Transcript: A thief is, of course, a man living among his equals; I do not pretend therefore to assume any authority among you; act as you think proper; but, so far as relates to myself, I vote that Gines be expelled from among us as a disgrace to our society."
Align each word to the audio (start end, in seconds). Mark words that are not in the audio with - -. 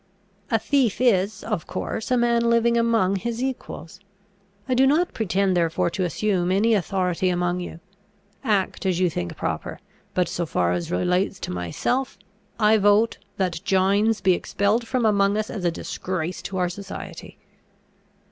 A 0.49 0.57
thief 0.57 0.99
is, 0.99 1.43
of 1.43 1.67
course, 1.67 2.09
a 2.09 2.17
man 2.17 2.49
living 2.49 2.75
among 2.75 3.17
his 3.17 3.43
equals; 3.43 3.99
I 4.67 4.73
do 4.73 4.87
not 4.87 5.13
pretend 5.13 5.55
therefore 5.55 5.91
to 5.91 6.03
assume 6.03 6.51
any 6.51 6.73
authority 6.73 7.29
among 7.29 7.59
you; 7.59 7.79
act 8.43 8.87
as 8.87 8.99
you 8.99 9.11
think 9.11 9.37
proper; 9.37 9.77
but, 10.15 10.27
so 10.27 10.47
far 10.47 10.71
as 10.71 10.89
relates 10.91 11.39
to 11.41 11.51
myself, 11.51 12.17
I 12.59 12.77
vote 12.77 13.19
that 13.37 13.61
Gines 13.63 14.21
be 14.21 14.33
expelled 14.33 14.87
from 14.87 15.05
among 15.05 15.37
us 15.37 15.51
as 15.51 15.65
a 15.65 15.71
disgrace 15.71 16.41
to 16.41 16.57
our 16.57 16.69
society." 16.69 17.37